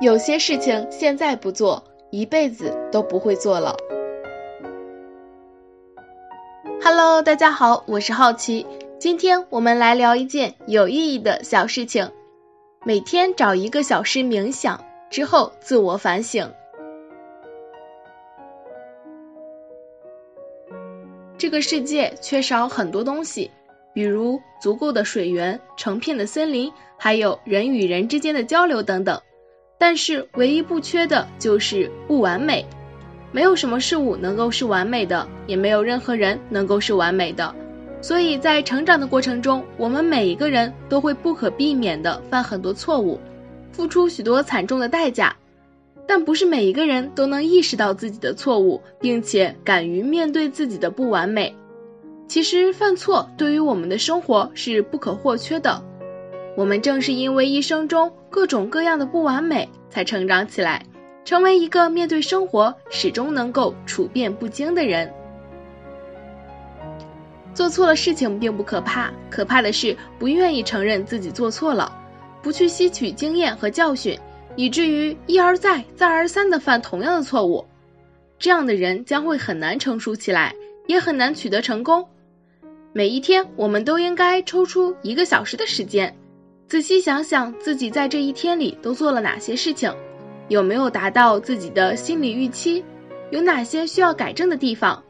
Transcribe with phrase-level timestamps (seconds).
[0.00, 3.76] 有些事情现在不做，一辈子都不会做了。
[6.82, 8.66] Hello，大家好，我是好奇，
[8.98, 12.10] 今天我们来聊一件有意义的小事情。
[12.82, 16.50] 每天找一个小时冥想之后，自我反省。
[21.36, 23.50] 这个世界缺少很多东西，
[23.92, 29.20] 比如足够的水源、成片的森林，还有人与人之间的交流等等。
[29.80, 32.66] 但是唯一不缺的就是不完美，
[33.32, 37.54] 没有什么事物能够是完美的，也没有任何人能够是完美的。
[38.02, 43.18] 所以在成长的过程中，我们每一个人都会不可避免的犯很多错误，
[43.72, 45.34] 付出许多惨重的代价。
[46.06, 51.56] 但不是每一个人都能意识到自己的错误，并且敢于面对自己的不完美。
[52.28, 55.82] 其实犯错对于我们的生活是不可或缺的。
[56.54, 60.86] 我们正是因为一生中各种各样的不完美，才成长起来，
[61.24, 65.12] 成为一个面对生活始终能够处变不惊的人。
[67.52, 71.92] 做错了事情并不可怕，可怕的是不愿意承认自己做错了，
[72.40, 74.18] 不去吸取经验和教训，
[74.54, 77.66] 以至于一而再、再而三的犯同样的错误。
[78.38, 80.54] 这样的人将会很难成熟起来，
[80.86, 82.08] 也很难取得成功。
[82.92, 86.16] 每一天，我们都应该抽出一个小时的时间。
[86.70, 89.92] 仔细想想自己在这一天里都做了哪些事情，
[90.46, 92.84] 有没有达到自己的心理预期，
[93.30, 95.02] 有哪些需要改正的地方。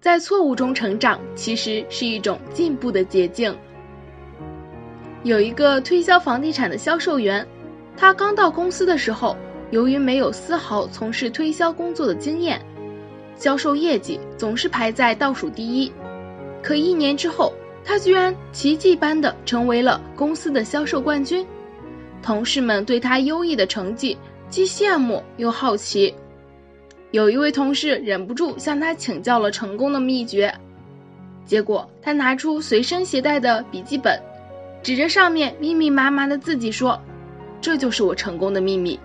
[0.00, 3.52] 在错误中成长，其实是一种进步的捷径。
[5.24, 7.44] 有一个推销房地产的销售员，
[7.96, 9.36] 他刚到公司的时候，
[9.72, 12.64] 由于没有丝毫从事推销工作的经验，
[13.34, 15.92] 销售业绩总是排在倒数第一。
[16.62, 17.52] 可一年之后，
[17.88, 21.46] 他居然奇迹般的成为了公司的销售冠军，
[22.20, 24.18] 同事们对他优异的成绩
[24.50, 26.12] 既羡慕又好奇。
[27.12, 30.52] 有一位同事忍不住向他请教了成功的秘诀，
[31.44, 34.20] 结果他拿出随身携带的笔记本，
[34.82, 37.00] 指着上面密密麻麻的字迹说
[37.62, 38.98] ：“这就是我成功的秘密。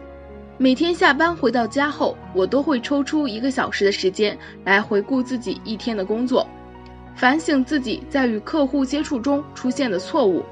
[0.58, 4.36] 每天下班回到家后，我都会抽出一个小时的时间
[4.66, 6.48] 来回顾自己一天的工作。”
[7.16, 10.44] 反省自己在与客户接触中出现的错误，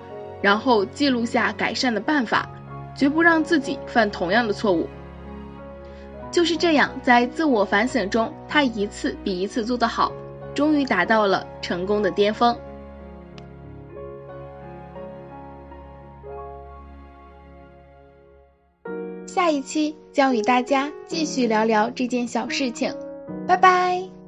[0.41, 2.47] 然后记录下改善的办法，
[2.95, 4.87] 绝不让自己犯同样的错误。
[6.31, 10.11] 就是这样，在自我反省中，他一次比一次做得好，
[10.53, 12.55] 终于达到了成功的巅峰。
[19.25, 22.93] 下一期将与大家继续聊聊这件小事情，
[23.47, 24.18] 拜拜。